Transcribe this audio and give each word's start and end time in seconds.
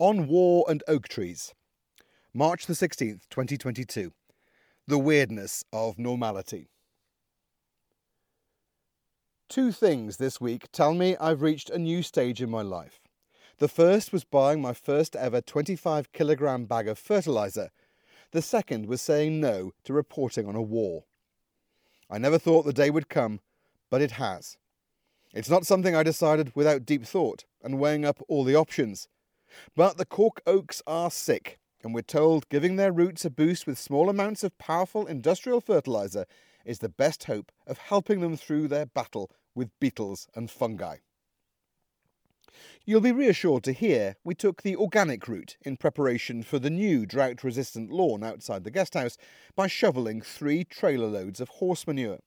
On 0.00 0.26
War 0.28 0.64
and 0.66 0.82
Oak 0.88 1.08
Trees. 1.08 1.52
March 2.32 2.64
the 2.64 2.72
16th, 2.72 3.20
2022. 3.28 4.14
The 4.86 4.98
weirdness 4.98 5.62
of 5.74 5.98
normality. 5.98 6.70
Two 9.50 9.72
things 9.72 10.16
this 10.16 10.40
week 10.40 10.72
tell 10.72 10.94
me 10.94 11.18
I've 11.18 11.42
reached 11.42 11.68
a 11.68 11.78
new 11.78 12.02
stage 12.02 12.40
in 12.40 12.48
my 12.48 12.62
life. 12.62 13.02
The 13.58 13.68
first 13.68 14.10
was 14.10 14.24
buying 14.24 14.62
my 14.62 14.72
first 14.72 15.14
ever 15.16 15.42
25 15.42 16.12
kilogram 16.12 16.64
bag 16.64 16.88
of 16.88 16.98
fertilizer. 16.98 17.68
The 18.30 18.40
second 18.40 18.86
was 18.86 19.02
saying 19.02 19.38
no 19.38 19.72
to 19.84 19.92
reporting 19.92 20.46
on 20.46 20.56
a 20.56 20.62
war. 20.62 21.04
I 22.08 22.16
never 22.16 22.38
thought 22.38 22.62
the 22.62 22.72
day 22.72 22.88
would 22.88 23.10
come, 23.10 23.40
but 23.90 24.00
it 24.00 24.12
has. 24.12 24.56
It's 25.34 25.50
not 25.50 25.66
something 25.66 25.94
I 25.94 26.04
decided 26.04 26.52
without 26.54 26.86
deep 26.86 27.04
thought 27.04 27.44
and 27.62 27.78
weighing 27.78 28.06
up 28.06 28.22
all 28.28 28.44
the 28.44 28.56
options. 28.56 29.06
But 29.74 29.96
the 29.96 30.04
cork 30.04 30.40
oaks 30.46 30.82
are 30.86 31.10
sick, 31.10 31.58
and 31.82 31.94
we're 31.94 32.02
told 32.02 32.48
giving 32.48 32.76
their 32.76 32.92
roots 32.92 33.24
a 33.24 33.30
boost 33.30 33.66
with 33.66 33.78
small 33.78 34.08
amounts 34.08 34.44
of 34.44 34.56
powerful 34.58 35.06
industrial 35.06 35.60
fertilizer 35.60 36.26
is 36.64 36.80
the 36.80 36.88
best 36.88 37.24
hope 37.24 37.50
of 37.66 37.78
helping 37.78 38.20
them 38.20 38.36
through 38.36 38.68
their 38.68 38.86
battle 38.86 39.30
with 39.54 39.70
beetles 39.80 40.28
and 40.34 40.50
fungi. 40.50 40.96
You'll 42.84 43.00
be 43.00 43.12
reassured 43.12 43.62
to 43.64 43.72
hear 43.72 44.16
we 44.24 44.34
took 44.34 44.62
the 44.62 44.76
organic 44.76 45.28
route 45.28 45.56
in 45.62 45.76
preparation 45.76 46.42
for 46.42 46.58
the 46.58 46.70
new 46.70 47.06
drought 47.06 47.44
resistant 47.44 47.90
lawn 47.90 48.24
outside 48.24 48.64
the 48.64 48.70
guesthouse 48.70 49.16
by 49.54 49.66
shoveling 49.66 50.20
three 50.20 50.64
trailer 50.64 51.06
loads 51.06 51.40
of 51.40 51.48
horse 51.48 51.86
manure. 51.86 52.20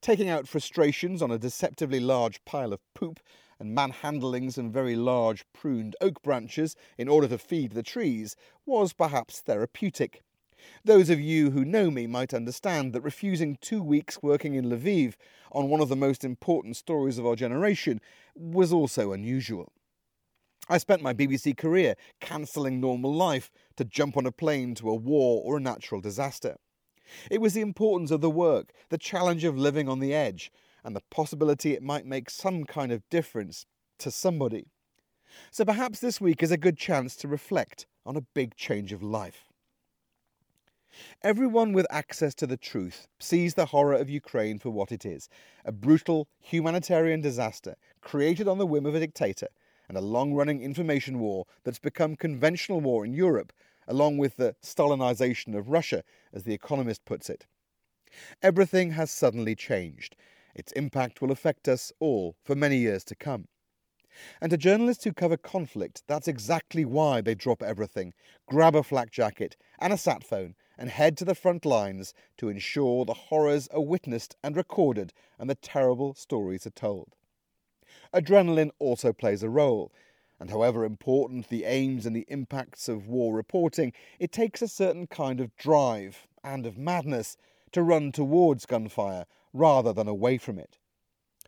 Taking 0.00 0.28
out 0.28 0.46
frustrations 0.46 1.22
on 1.22 1.30
a 1.30 1.38
deceptively 1.38 2.00
large 2.00 2.44
pile 2.44 2.72
of 2.72 2.80
poop 2.94 3.20
and 3.64 3.74
manhandling 3.74 4.50
some 4.50 4.70
very 4.70 4.94
large 4.94 5.42
pruned 5.54 5.96
oak 6.02 6.22
branches 6.22 6.76
in 6.98 7.08
order 7.08 7.26
to 7.26 7.38
feed 7.38 7.72
the 7.72 7.82
trees 7.82 8.36
was 8.66 8.92
perhaps 8.92 9.40
therapeutic. 9.40 10.22
Those 10.84 11.08
of 11.08 11.18
you 11.18 11.50
who 11.50 11.64
know 11.64 11.90
me 11.90 12.06
might 12.06 12.34
understand 12.34 12.92
that 12.92 13.00
refusing 13.00 13.56
two 13.62 13.82
weeks 13.82 14.22
working 14.22 14.54
in 14.54 14.66
Lviv 14.66 15.14
on 15.50 15.70
one 15.70 15.80
of 15.80 15.88
the 15.88 15.96
most 15.96 16.24
important 16.24 16.76
stories 16.76 17.16
of 17.16 17.24
our 17.24 17.36
generation 17.36 18.02
was 18.34 18.70
also 18.70 19.12
unusual. 19.12 19.72
I 20.68 20.76
spent 20.76 21.00
my 21.00 21.14
BBC 21.14 21.56
career 21.56 21.94
cancelling 22.20 22.80
normal 22.80 23.14
life 23.14 23.50
to 23.76 23.84
jump 23.84 24.18
on 24.18 24.26
a 24.26 24.32
plane 24.32 24.74
to 24.74 24.90
a 24.90 24.94
war 24.94 25.42
or 25.42 25.56
a 25.56 25.60
natural 25.60 26.02
disaster. 26.02 26.56
It 27.30 27.40
was 27.40 27.54
the 27.54 27.62
importance 27.62 28.10
of 28.10 28.20
the 28.20 28.30
work, 28.30 28.72
the 28.90 28.98
challenge 28.98 29.44
of 29.44 29.56
living 29.56 29.88
on 29.88 30.00
the 30.00 30.12
edge, 30.12 30.50
and 30.84 30.94
the 30.94 31.02
possibility 31.10 31.72
it 31.72 31.82
might 31.82 32.06
make 32.06 32.30
some 32.30 32.64
kind 32.64 32.92
of 32.92 33.08
difference 33.10 33.66
to 33.98 34.10
somebody. 34.10 34.66
So 35.50 35.64
perhaps 35.64 36.00
this 36.00 36.20
week 36.20 36.42
is 36.42 36.50
a 36.50 36.56
good 36.56 36.76
chance 36.76 37.16
to 37.16 37.28
reflect 37.28 37.86
on 38.06 38.16
a 38.16 38.26
big 38.34 38.54
change 38.54 38.92
of 38.92 39.02
life. 39.02 39.48
Everyone 41.22 41.72
with 41.72 41.86
access 41.90 42.34
to 42.36 42.46
the 42.46 42.56
truth 42.56 43.08
sees 43.18 43.54
the 43.54 43.66
horror 43.66 43.94
of 43.94 44.08
Ukraine 44.08 44.60
for 44.60 44.70
what 44.70 44.92
it 44.92 45.04
is 45.04 45.28
a 45.64 45.72
brutal 45.72 46.28
humanitarian 46.38 47.20
disaster 47.20 47.74
created 48.00 48.46
on 48.46 48.58
the 48.58 48.66
whim 48.66 48.86
of 48.86 48.94
a 48.94 49.00
dictator 49.00 49.48
and 49.88 49.98
a 49.98 50.02
long 50.02 50.34
running 50.34 50.62
information 50.62 51.18
war 51.18 51.46
that's 51.64 51.78
become 51.78 52.16
conventional 52.16 52.80
war 52.80 53.04
in 53.04 53.12
Europe, 53.12 53.52
along 53.88 54.18
with 54.18 54.36
the 54.36 54.54
Stalinization 54.62 55.56
of 55.56 55.68
Russia, 55.68 56.04
as 56.32 56.44
The 56.44 56.54
Economist 56.54 57.04
puts 57.04 57.28
it. 57.28 57.46
Everything 58.40 58.92
has 58.92 59.10
suddenly 59.10 59.54
changed. 59.54 60.16
Its 60.54 60.72
impact 60.72 61.20
will 61.20 61.32
affect 61.32 61.68
us 61.68 61.92
all 62.00 62.36
for 62.42 62.54
many 62.54 62.76
years 62.76 63.04
to 63.04 63.14
come. 63.14 63.48
And 64.40 64.50
to 64.50 64.56
journalists 64.56 65.04
who 65.04 65.12
cover 65.12 65.36
conflict, 65.36 66.04
that's 66.06 66.28
exactly 66.28 66.84
why 66.84 67.20
they 67.20 67.34
drop 67.34 67.62
everything, 67.62 68.14
grab 68.46 68.76
a 68.76 68.82
flak 68.82 69.10
jacket 69.10 69.56
and 69.80 69.92
a 69.92 69.98
sat 69.98 70.22
phone, 70.22 70.54
and 70.78 70.90
head 70.90 71.16
to 71.16 71.24
the 71.24 71.34
front 71.34 71.64
lines 71.64 72.14
to 72.36 72.48
ensure 72.48 73.04
the 73.04 73.14
horrors 73.14 73.68
are 73.68 73.80
witnessed 73.80 74.36
and 74.42 74.56
recorded 74.56 75.12
and 75.38 75.48
the 75.48 75.54
terrible 75.54 76.14
stories 76.14 76.66
are 76.66 76.70
told. 76.70 77.16
Adrenaline 78.12 78.70
also 78.78 79.12
plays 79.12 79.42
a 79.42 79.48
role, 79.48 79.92
and 80.38 80.50
however 80.50 80.84
important 80.84 81.48
the 81.48 81.64
aims 81.64 82.06
and 82.06 82.14
the 82.14 82.26
impacts 82.28 82.88
of 82.88 83.08
war 83.08 83.34
reporting, 83.34 83.92
it 84.18 84.30
takes 84.30 84.62
a 84.62 84.68
certain 84.68 85.06
kind 85.06 85.40
of 85.40 85.56
drive 85.56 86.26
and 86.42 86.66
of 86.66 86.78
madness 86.78 87.36
to 87.74 87.82
run 87.82 88.12
towards 88.12 88.66
gunfire 88.66 89.26
rather 89.52 89.92
than 89.92 90.08
away 90.08 90.38
from 90.38 90.58
it. 90.58 90.78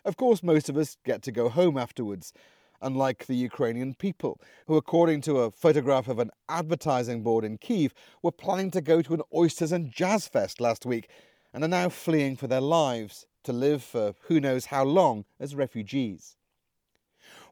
Of 0.05 0.17
course, 0.17 0.43
most 0.43 0.69
of 0.69 0.77
us 0.77 0.97
get 1.05 1.23
to 1.23 1.33
go 1.33 1.49
home 1.49 1.77
afterwards, 1.77 2.33
unlike 2.81 3.27
the 3.27 3.35
Ukrainian 3.35 3.95
people, 3.95 4.41
who, 4.67 4.77
according 4.77 5.23
to 5.23 5.41
a 5.41 5.51
photograph 5.51 6.07
of 6.07 6.19
an 6.19 6.31
advertising 6.49 7.23
board 7.23 7.45
in 7.45 7.59
Kiev, 7.59 7.95
were 8.23 8.31
planning 8.31 8.71
to 8.73 8.81
go 8.81 9.03
to 9.03 9.15
an 9.15 9.23
oysters 9.35 9.73
and 9.73 9.91
jazz 9.91 10.29
fest 10.29 10.61
last 10.61 10.87
week 10.87 11.09
and 11.53 11.65
are 11.65 11.69
now 11.69 11.89
fleeing 11.89 12.37
for 12.37 12.47
their 12.47 12.61
lives 12.61 13.27
to 13.43 13.53
live 13.53 13.83
for 13.83 14.15
who 14.23 14.41
knows 14.41 14.67
how 14.67 14.85
long 14.85 15.25
as 15.41 15.55
refugees. 15.55 16.37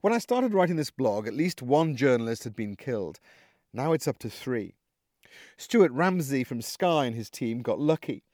When 0.01 0.13
I 0.13 0.19
started 0.19 0.53
writing 0.53 0.77
this 0.77 0.91
blog, 0.91 1.27
at 1.27 1.35
least 1.35 1.63
one 1.63 1.97
journalist 1.97 2.45
had 2.45 2.55
been 2.55 2.77
killed. 2.77 3.21
Now 3.73 3.93
it's 3.93 4.07
up 4.07 4.19
to 4.19 4.29
three. 4.31 4.75
Stuart 5.57 5.93
Ramsay 5.93 6.45
from 6.45 6.61
Sky 6.61 7.07
and 7.07 7.17
his 7.17 7.31
team 7.31 7.63
got 7.63 7.81
lucky. 7.81 8.25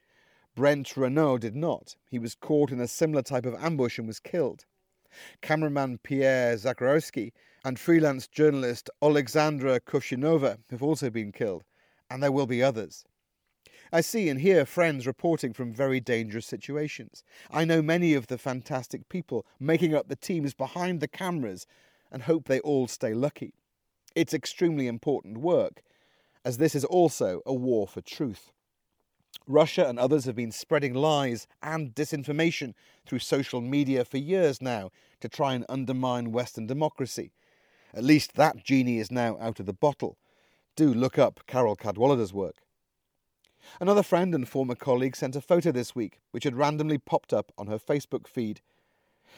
Brent 0.61 0.95
Renaud 0.95 1.39
did 1.39 1.57
not. 1.57 1.97
He 2.11 2.19
was 2.19 2.35
caught 2.35 2.71
in 2.71 2.81
a 2.81 2.87
similar 2.87 3.23
type 3.23 3.47
of 3.47 3.55
ambush 3.55 3.97
and 3.97 4.07
was 4.07 4.21
killed. 4.21 4.67
Cameraman 5.41 6.01
Pierre 6.03 6.55
Zakharowski 6.55 7.33
and 7.65 7.79
freelance 7.79 8.29
journalist 8.29 8.91
Alexandra 9.03 9.81
Kuvshinova 9.81 10.59
have 10.69 10.83
also 10.83 11.09
been 11.09 11.33
killed, 11.33 11.65
and 12.11 12.23
there 12.23 12.31
will 12.31 12.47
be 12.47 12.63
others. 12.63 13.07
I 13.91 14.03
see 14.03 14.29
and 14.29 14.39
hear 14.39 14.67
friends 14.67 15.07
reporting 15.07 15.55
from 15.55 15.73
very 15.73 15.99
dangerous 15.99 16.45
situations. 16.45 17.25
I 17.51 17.65
know 17.65 17.81
many 17.81 18.13
of 18.13 18.27
the 18.27 18.37
fantastic 18.37 19.09
people 19.09 19.47
making 19.59 19.95
up 19.95 20.09
the 20.09 20.15
teams 20.15 20.53
behind 20.53 21.01
the 21.01 21.09
cameras 21.09 21.67
and 22.13 22.25
hope 22.25 22.49
they 22.49 22.61
all 22.61 22.87
stay 22.87 23.15
lucky. 23.15 23.55
It's 24.15 24.35
extremely 24.35 24.89
important 24.89 25.39
work, 25.39 25.81
as 26.45 26.59
this 26.59 26.75
is 26.75 26.85
also 26.85 27.41
a 27.47 27.55
war 27.55 27.89
for 27.89 28.03
truth. 28.03 28.53
Russia 29.51 29.89
and 29.89 29.99
others 29.99 30.25
have 30.25 30.37
been 30.37 30.53
spreading 30.53 30.95
lies 30.95 31.47
and 31.63 31.95
disinformation 31.95 32.75
through 33.07 33.19
social 33.19 33.61
media 33.61 34.05
for 34.05 34.17
years 34.17 34.63
now 34.63 34.91
to 35.21 35.29
try 35.29 35.55
and 35.55 35.67
undermine 35.69 36.33
Western 36.33 36.67
democracy. 36.67 37.33
At 37.93 38.05
least 38.05 38.35
that 38.35 38.65
genie 38.65 38.99
is 38.99 39.11
now 39.11 39.37
out 39.41 39.61
of 39.61 39.67
the 39.67 39.73
bottle. 39.73 40.17
Do 40.77 40.95
look 40.95 41.19
up 41.19 41.41
Carol 41.47 41.77
Cadwalladr's 41.77 42.33
work. 42.33 42.63
Another 43.81 44.03
friend 44.03 44.35
and 44.35 44.49
former 44.49 44.75
colleague 44.75 45.17
sent 45.17 45.37
a 45.37 45.41
photo 45.41 45.73
this 45.73 45.95
week, 45.95 46.21
which 46.31 46.45
had 46.45 46.57
randomly 46.57 46.99
popped 46.99 47.33
up 47.33 47.53
on 47.59 47.67
her 47.67 47.79
Facebook 47.79 48.27
feed. 48.27 48.61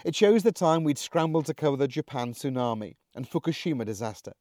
It 0.05 0.15
shows 0.15 0.43
the 0.43 0.53
time 0.53 0.85
we'd 0.85 0.99
scrambled 0.99 1.47
to 1.47 1.55
cover 1.55 1.77
the 1.77 1.89
Japan 1.89 2.35
tsunami 2.35 2.97
and 3.15 3.29
Fukushima 3.29 3.85
disaster. 3.85 4.35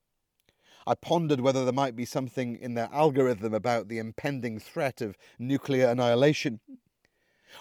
I 0.87 0.95
pondered 0.95 1.41
whether 1.41 1.63
there 1.63 1.73
might 1.73 1.95
be 1.95 2.05
something 2.05 2.55
in 2.55 2.73
their 2.73 2.89
algorithm 2.91 3.53
about 3.53 3.87
the 3.87 3.99
impending 3.99 4.59
threat 4.59 5.01
of 5.01 5.17
nuclear 5.37 5.87
annihilation. 5.87 6.59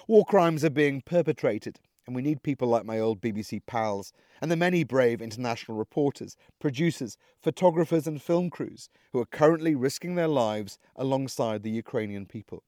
War 0.06 0.24
crimes 0.24 0.64
are 0.64 0.70
being 0.70 1.02
perpetrated, 1.02 1.80
and 2.06 2.14
we 2.16 2.22
need 2.22 2.42
people 2.42 2.68
like 2.68 2.84
my 2.84 2.98
old 2.98 3.20
BBC 3.20 3.60
pals 3.66 4.12
and 4.40 4.50
the 4.50 4.56
many 4.56 4.84
brave 4.84 5.20
international 5.20 5.76
reporters, 5.76 6.36
producers, 6.58 7.16
photographers, 7.42 8.06
and 8.06 8.22
film 8.22 8.50
crews 8.50 8.88
who 9.12 9.20
are 9.20 9.26
currently 9.26 9.74
risking 9.74 10.14
their 10.14 10.28
lives 10.28 10.78
alongside 10.96 11.62
the 11.62 11.70
Ukrainian 11.70 12.26
people. 12.26 12.64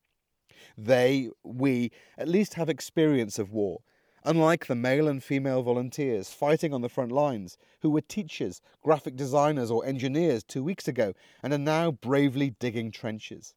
They, 0.77 1.31
we, 1.43 1.91
at 2.19 2.29
least 2.29 2.55
have 2.55 2.69
experience 2.69 3.39
of 3.39 3.53
war 3.53 3.81
unlike 4.25 4.67
the 4.67 4.75
male 4.75 5.09
and 5.09 5.23
female 5.23 5.63
volunteers 5.63 6.31
fighting 6.31 6.73
on 6.73 6.81
the 6.81 6.89
front 6.89 7.13
lines, 7.13 7.57
who 7.81 7.91
were 7.91 8.01
teachers, 8.01 8.61
graphic 8.83 9.17
designers, 9.17 9.71
or 9.71 9.85
engineers 9.85 10.43
two 10.43 10.63
weeks 10.63 10.87
ago 10.89 11.15
and 11.43 11.53
are 11.53 11.59
now 11.59 11.91
bravely 11.91 12.51
digging 12.59 12.91
trenches. 12.91 13.55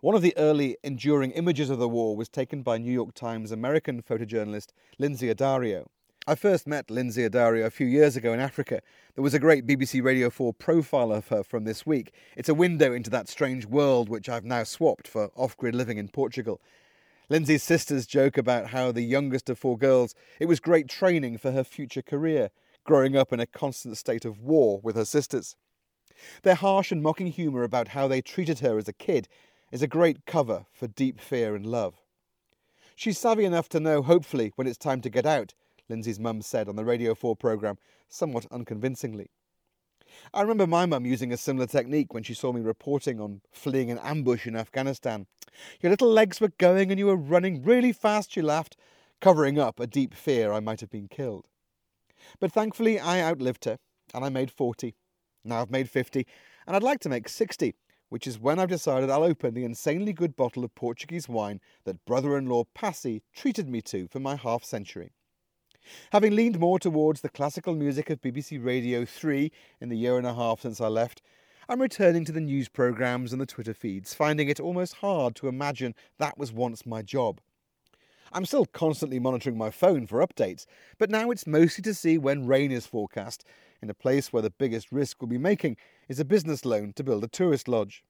One 0.00 0.14
of 0.14 0.22
the 0.22 0.36
early 0.38 0.78
enduring 0.82 1.32
images 1.32 1.68
of 1.68 1.78
the 1.78 1.88
war 1.88 2.16
was 2.16 2.28
taken 2.28 2.62
by 2.62 2.78
New 2.78 2.92
York 2.92 3.12
Times 3.12 3.52
American 3.52 4.02
photojournalist 4.02 4.68
Lynsey 4.98 5.32
Addario. 5.32 5.88
I 6.26 6.34
first 6.34 6.66
met 6.66 6.90
Lynsey 6.90 7.28
Addario 7.28 7.66
a 7.66 7.70
few 7.70 7.86
years 7.86 8.14
ago 8.14 8.32
in 8.32 8.40
Africa. 8.40 8.82
There 9.14 9.22
was 9.22 9.34
a 9.34 9.38
great 9.38 9.66
BBC 9.66 10.02
Radio 10.02 10.30
4 10.30 10.52
profile 10.54 11.12
of 11.12 11.28
her 11.28 11.42
from 11.42 11.64
this 11.64 11.84
week. 11.84 12.14
It's 12.36 12.48
a 12.48 12.54
window 12.54 12.92
into 12.92 13.10
that 13.10 13.28
strange 13.28 13.66
world 13.66 14.08
which 14.08 14.28
I've 14.28 14.44
now 14.44 14.62
swapped 14.62 15.08
for 15.08 15.30
off 15.34 15.56
grid 15.56 15.74
living 15.74 15.98
in 15.98 16.08
Portugal. 16.08 16.60
Lynsey's 17.30 17.62
sisters 17.62 18.08
joke 18.08 18.36
about 18.36 18.70
how 18.70 18.90
the 18.90 19.02
youngest 19.02 19.48
of 19.48 19.56
four 19.56 19.78
girls, 19.78 20.16
it 20.40 20.46
was 20.46 20.58
great 20.58 20.88
training 20.88 21.38
for 21.38 21.52
her 21.52 21.62
future 21.62 22.02
career, 22.02 22.50
growing 22.82 23.16
up 23.16 23.32
in 23.32 23.38
a 23.38 23.46
constant 23.46 23.96
state 23.96 24.24
of 24.24 24.40
war 24.40 24.80
with 24.82 24.96
her 24.96 25.04
sisters. 25.04 25.54
Their 26.42 26.56
harsh 26.56 26.90
and 26.90 27.00
mocking 27.00 27.28
humour 27.28 27.62
about 27.62 27.88
how 27.88 28.08
they 28.08 28.20
treated 28.20 28.58
her 28.58 28.78
as 28.78 28.88
a 28.88 28.92
kid 28.92 29.28
is 29.70 29.80
a 29.80 29.86
great 29.86 30.26
cover 30.26 30.66
for 30.72 30.88
deep 30.88 31.20
fear 31.20 31.54
and 31.54 31.64
love. 31.64 32.02
She's 32.96 33.16
savvy 33.16 33.44
enough 33.44 33.68
to 33.68 33.80
know, 33.80 34.02
hopefully, 34.02 34.52
when 34.56 34.66
it's 34.66 34.76
time 34.76 35.00
to 35.02 35.08
get 35.08 35.24
out, 35.24 35.54
Lynsey's 35.88 36.18
mum 36.18 36.42
said 36.42 36.68
on 36.68 36.74
the 36.74 36.84
Radio 36.84 37.14
4 37.14 37.36
programme, 37.36 37.78
somewhat 38.08 38.46
unconvincingly. 38.50 39.30
I 40.34 40.40
remember 40.42 40.66
my 40.66 40.84
mum 40.84 41.06
using 41.06 41.32
a 41.32 41.36
similar 41.36 41.68
technique 41.68 42.12
when 42.12 42.24
she 42.24 42.34
saw 42.34 42.52
me 42.52 42.60
reporting 42.60 43.20
on 43.20 43.40
fleeing 43.52 43.92
an 43.92 43.98
ambush 43.98 44.48
in 44.48 44.56
Afghanistan. 44.56 45.28
Your 45.80 45.90
little 45.90 46.10
legs 46.10 46.40
were 46.40 46.52
going 46.58 46.90
and 46.90 46.98
you 46.98 47.06
were 47.06 47.16
running 47.16 47.62
really 47.62 47.92
fast, 47.92 48.32
she 48.32 48.42
laughed, 48.42 48.76
covering 49.20 49.58
up 49.58 49.78
a 49.78 49.86
deep 49.86 50.14
fear 50.14 50.52
I 50.52 50.60
might 50.60 50.80
have 50.80 50.90
been 50.90 51.08
killed. 51.08 51.46
But 52.38 52.52
thankfully, 52.52 52.98
I 52.98 53.20
outlived 53.20 53.64
her, 53.64 53.78
and 54.14 54.24
I 54.24 54.28
made 54.28 54.50
40. 54.50 54.94
Now 55.44 55.62
I've 55.62 55.70
made 55.70 55.88
50, 55.88 56.26
and 56.66 56.76
I'd 56.76 56.82
like 56.82 57.00
to 57.00 57.08
make 57.08 57.28
60, 57.28 57.74
which 58.08 58.26
is 58.26 58.38
when 58.38 58.58
I've 58.58 58.68
decided 58.68 59.08
I'll 59.10 59.22
open 59.22 59.54
the 59.54 59.64
insanely 59.64 60.12
good 60.12 60.36
bottle 60.36 60.64
of 60.64 60.74
Portuguese 60.74 61.28
wine 61.28 61.60
that 61.84 62.04
brother 62.04 62.36
in 62.36 62.46
law 62.46 62.64
Passy 62.74 63.22
treated 63.34 63.68
me 63.68 63.80
to 63.82 64.08
for 64.08 64.20
my 64.20 64.36
half 64.36 64.64
century. 64.64 65.12
Having 66.12 66.36
leaned 66.36 66.60
more 66.60 66.78
towards 66.78 67.22
the 67.22 67.28
classical 67.28 67.74
music 67.74 68.10
of 68.10 68.20
BBC 68.20 68.62
Radio 68.62 69.04
3 69.04 69.50
in 69.80 69.88
the 69.88 69.96
year 69.96 70.18
and 70.18 70.26
a 70.26 70.34
half 70.34 70.60
since 70.60 70.80
I 70.80 70.88
left, 70.88 71.22
I'm 71.70 71.80
returning 71.80 72.24
to 72.24 72.32
the 72.32 72.40
news 72.40 72.68
programmes 72.68 73.30
and 73.30 73.40
the 73.40 73.46
Twitter 73.46 73.72
feeds, 73.72 74.12
finding 74.12 74.48
it 74.48 74.58
almost 74.58 74.94
hard 74.94 75.36
to 75.36 75.46
imagine 75.46 75.94
that 76.18 76.36
was 76.36 76.52
once 76.52 76.84
my 76.84 77.00
job. 77.00 77.40
I'm 78.32 78.44
still 78.44 78.66
constantly 78.66 79.20
monitoring 79.20 79.56
my 79.56 79.70
phone 79.70 80.08
for 80.08 80.18
updates, 80.18 80.66
but 80.98 81.10
now 81.10 81.30
it's 81.30 81.46
mostly 81.46 81.82
to 81.82 81.94
see 81.94 82.18
when 82.18 82.48
rain 82.48 82.72
is 82.72 82.86
forecast, 82.86 83.44
in 83.80 83.88
a 83.88 83.94
place 83.94 84.32
where 84.32 84.42
the 84.42 84.50
biggest 84.50 84.90
risk 84.90 85.22
we'll 85.22 85.28
be 85.28 85.38
making 85.38 85.76
is 86.08 86.18
a 86.18 86.24
business 86.24 86.64
loan 86.64 86.92
to 86.94 87.04
build 87.04 87.22
a 87.22 87.28
tourist 87.28 87.68
lodge. 87.68 88.02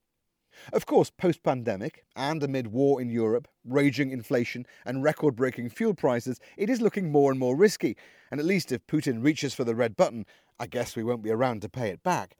Of 0.72 0.86
course, 0.86 1.10
post 1.10 1.42
pandemic, 1.42 2.06
and 2.16 2.42
amid 2.42 2.68
war 2.68 2.98
in 2.98 3.10
Europe, 3.10 3.46
raging 3.66 4.10
inflation, 4.10 4.64
and 4.86 5.02
record 5.02 5.36
breaking 5.36 5.68
fuel 5.68 5.92
prices, 5.92 6.40
it 6.56 6.70
is 6.70 6.80
looking 6.80 7.12
more 7.12 7.30
and 7.30 7.38
more 7.38 7.54
risky, 7.54 7.98
and 8.30 8.40
at 8.40 8.46
least 8.46 8.72
if 8.72 8.86
Putin 8.86 9.22
reaches 9.22 9.52
for 9.52 9.64
the 9.64 9.74
red 9.74 9.98
button, 9.98 10.24
I 10.58 10.66
guess 10.66 10.96
we 10.96 11.04
won't 11.04 11.22
be 11.22 11.30
around 11.30 11.60
to 11.60 11.68
pay 11.68 11.90
it 11.90 12.02
back. 12.02 12.38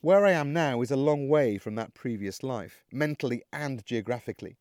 Where 0.00 0.24
I 0.24 0.30
am 0.30 0.52
now 0.52 0.80
is 0.80 0.92
a 0.92 0.96
long 0.96 1.28
way 1.28 1.58
from 1.58 1.74
that 1.74 1.92
previous 1.92 2.44
life, 2.44 2.84
mentally 2.92 3.42
and 3.52 3.84
geographically. 3.84 4.56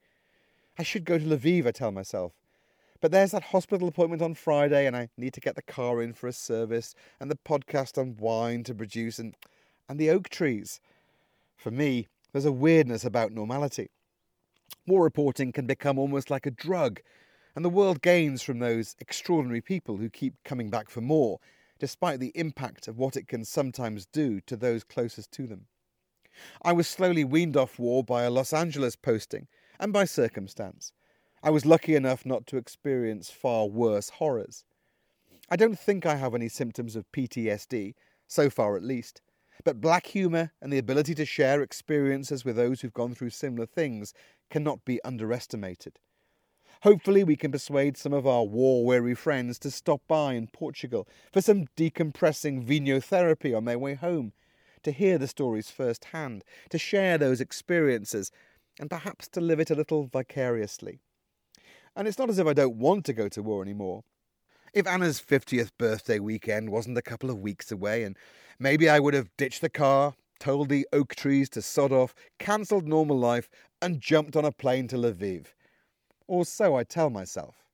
I 0.80 0.84
should 0.84 1.06
go 1.06 1.19
to 1.19 1.24
Lviv, 1.24 1.68
I 1.68 1.72
tell 1.72 1.92
myself. 1.92 2.34
But 3.01 3.12
there's 3.12 3.34
that 3.34 3.44
hospital 3.44 3.88
appointment 3.88 4.24
on 4.24 4.34
Friday, 4.34 4.88
and 4.88 4.95
I 4.95 5.10
need 5.16 5.34
to 5.34 5.39
get 5.39 5.56
the 5.56 5.62
car 5.62 6.01
in 6.01 6.13
for 6.13 6.25
a 6.25 6.34
service, 6.34 6.95
and 7.19 7.30
the 7.30 7.38
podcast 7.45 8.00
on 8.00 8.18
wine 8.18 8.63
to 8.63 8.74
produce, 8.74 9.19
and, 9.19 9.36
and 9.88 10.00
the 10.00 10.10
oak 10.10 10.30
trees. 10.30 10.80
For 11.56 11.69
me, 11.69 12.07
there's 12.31 12.45
a 12.45 12.51
weirdness 12.51 13.06
about 13.06 13.31
normality. 13.31 13.92
War 14.88 15.04
reporting 15.04 15.51
can 15.51 15.68
become 15.68 16.00
almost 16.00 16.31
like 16.31 16.48
a 16.48 16.51
drug, 16.51 17.00
and 17.56 17.63
the 17.63 17.69
world 17.69 18.01
gains 18.01 18.42
from 18.42 18.57
those 18.57 18.95
extraordinary 19.00 19.62
people 19.62 19.98
who 19.98 20.10
keep 20.10 20.34
coming 20.44 20.72
back 20.72 20.89
for 20.89 21.01
more, 21.01 21.39
despite 21.79 22.19
the 22.19 22.31
impact 22.35 22.88
of 22.88 22.97
what 22.97 23.15
it 23.15 23.27
can 23.27 23.45
sometimes 23.45 24.06
do 24.06 24.41
to 24.41 24.56
those 24.56 24.83
closest 24.83 25.31
to 25.33 25.47
them. 25.47 25.68
I 26.62 26.74
was 26.74 26.88
slowly 26.88 27.24
weaned 27.24 27.57
off 27.57 27.79
war 27.79 28.03
by 28.03 28.24
a 28.24 28.29
Los 28.29 28.53
Angeles 28.53 28.95
posting 28.95 29.47
and 29.79 29.91
by 29.91 30.06
circumstance. 30.06 30.94
I 31.41 31.50
was 31.50 31.65
lucky 31.65 31.95
enough 31.95 32.25
not 32.25 32.47
to 32.47 32.57
experience 32.57 33.29
far 33.29 33.68
worse 33.68 34.09
horrors. 34.09 34.65
I 35.50 35.56
don't 35.56 35.79
think 35.79 36.06
I 36.06 36.15
have 36.15 36.35
any 36.35 36.50
symptoms 36.50 36.95
of 36.95 37.12
PTSD, 37.12 37.94
so 38.27 38.50
far 38.50 38.75
at 38.75 38.83
least, 38.83 39.21
but 39.63 39.81
black 39.81 40.07
humour 40.07 40.51
and 40.62 40.71
the 40.71 40.77
ability 40.77 41.15
to 41.15 41.25
share 41.25 41.62
experiences 41.62 42.44
with 42.44 42.56
those 42.56 42.81
who've 42.81 42.94
gone 42.94 43.15
through 43.15 43.29
similar 43.29 43.65
things 43.65 44.13
cannot 44.50 44.83
be 44.85 45.01
underestimated. 45.03 46.00
Hopefully, 46.83 47.24
we 47.24 47.35
can 47.35 47.51
persuade 47.51 47.97
some 47.97 48.13
of 48.13 48.27
our 48.27 48.44
war 48.44 48.85
weary 48.85 49.15
friends 49.15 49.57
to 49.59 49.71
stop 49.71 50.01
by 50.07 50.33
in 50.33 50.47
Portugal 50.47 51.07
for 51.33 51.41
some 51.41 51.65
decompressing 51.75 52.65
vinho 52.65 53.03
therapy 53.03 53.53
on 53.53 53.65
their 53.65 53.79
way 53.79 53.95
home, 53.95 54.33
to 54.83 54.91
hear 54.91 55.18
the 55.18 55.27
stories 55.27 55.71
firsthand, 55.71 56.44
to 56.69 56.77
share 56.77 57.18
those 57.18 57.41
experiences, 57.41 58.31
and 58.79 58.89
perhaps 58.89 59.27
to 59.27 59.41
live 59.41 59.59
it 59.59 59.71
a 59.71 59.75
little 59.75 60.06
vicariously. 60.06 61.00
And 61.95 62.07
it's 62.07 62.19
not 62.19 62.29
as 62.29 62.38
if 62.38 62.45
I 62.45 62.53
don't 62.53 62.77
want 62.77 63.06
to 63.06 63.13
go 63.13 63.27
to 63.27 63.41
war 63.41 63.63
anymore. 63.63 64.03
If 64.71 64.85
Anna's 64.85 65.19
50th 65.19 65.71
birthday 65.79 66.19
weekend 66.19 66.69
wasn't 66.69 67.00
a 67.00 67.01
couple 67.01 67.31
of 67.31 67.39
weeks 67.39 67.71
away, 67.71 68.03
and 68.03 68.15
maybe 68.59 68.88
I 68.88 69.00
would 69.00 69.15
have 69.15 69.35
ditched 69.35 69.62
the 69.62 69.69
car, 69.69 70.13
told 70.39 70.69
the 70.69 70.88
oak 70.94 71.15
trees 71.15 71.50
to 71.50 71.62
sod 71.63 71.91
off, 71.91 72.13
cancelled 72.38 72.88
normal 72.88 73.18
life, 73.18 73.50
and 73.81 74.00
jumped 74.00 74.35
on 74.35 74.45
a 74.45 74.51
plane 74.51 74.88
to 74.89 74.95
Lviv. 74.95 75.47
Or 76.27 76.45
so 76.45 76.75
I 76.75 76.83
tell 76.83 77.09
myself. 77.09 77.67